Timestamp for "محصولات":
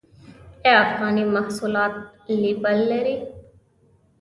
1.35-1.93